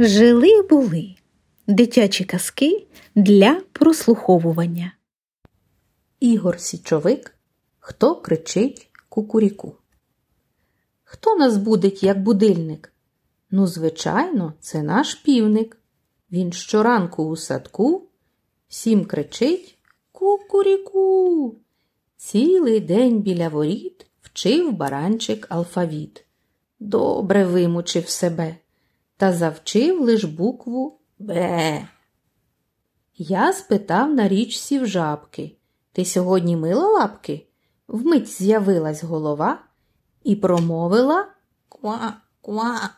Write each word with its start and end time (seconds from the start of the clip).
Жили 0.00 0.62
були 0.62 1.14
дитячі 1.66 2.24
казки 2.24 2.86
для 3.14 3.60
прослуховування. 3.72 4.92
Ігор 6.20 6.60
Січовик 6.60 7.34
Хто 7.78 8.16
кричить 8.16 8.90
кукуріку? 9.08 9.76
Хто 11.04 11.36
нас 11.36 11.56
будить, 11.56 12.02
як 12.02 12.22
будильник? 12.22 12.92
Ну, 13.50 13.66
звичайно, 13.66 14.52
це 14.60 14.82
наш 14.82 15.14
півник. 15.14 15.76
Він 16.32 16.52
щоранку 16.52 17.24
у 17.24 17.36
садку 17.36 18.08
всім 18.68 19.04
кричить 19.04 19.78
Кукуріку. 20.12 21.56
Цілий 22.16 22.80
день 22.80 23.18
біля 23.18 23.48
воріт 23.48 24.06
вчив 24.20 24.72
баранчик 24.72 25.46
алфавіт. 25.50 26.24
Добре 26.80 27.44
вимучив 27.44 28.08
себе 28.08 28.56
та 29.18 29.32
завчив 29.32 30.00
лиш 30.00 30.24
букву 30.24 30.98
Б. 31.18 31.88
Я 33.16 33.52
спитав 33.52 34.14
на 34.14 34.28
річці 34.28 34.78
в 34.78 34.86
жабки 34.86 35.56
Ти 35.92 36.04
сьогодні 36.04 36.56
мила 36.56 36.88
лапки? 36.88 37.46
Вмить 37.88 38.28
з'явилась 38.28 39.04
голова 39.04 39.58
і 40.24 40.36
промовила 40.36 41.26
Ква, 41.68 42.16
ква. 42.42 42.90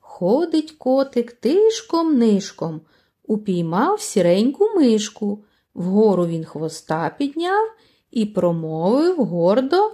Ходить 0.00 0.72
котик 0.72 1.32
тишком 1.32 2.18
нишком, 2.18 2.80
упіймав 3.26 4.00
сіреньку 4.00 4.64
мишку. 4.76 5.44
Вгору 5.74 6.26
він 6.26 6.44
хвоста 6.44 7.14
підняв 7.18 7.70
і 8.10 8.26
промовив 8.26 9.24
гордо. 9.24 9.92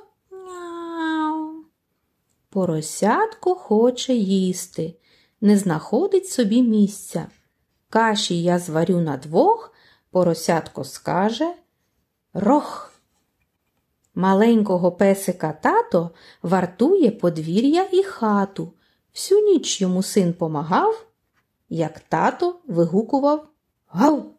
Поросятко 2.54 3.54
хоче 3.54 4.14
їсти, 4.14 4.94
не 5.40 5.58
знаходить 5.58 6.28
собі 6.28 6.62
місця. 6.62 7.26
Каші 7.88 8.42
я 8.42 8.58
зварю 8.58 9.00
на 9.00 9.16
двох, 9.16 9.72
поросятко 10.10 10.84
скаже 10.84 11.54
Рох. 12.34 12.92
Маленького 14.14 14.92
песика 14.92 15.52
тато 15.52 16.10
вартує 16.42 17.10
подвір'я 17.10 17.88
і 17.92 18.02
хату. 18.02 18.72
Всю 19.14 19.40
ніч 19.40 19.80
йому 19.80 20.02
син 20.02 20.32
помагав, 20.32 21.06
як 21.68 22.00
тато 22.00 22.60
вигукував 22.66 23.48
Гав. 23.88 24.33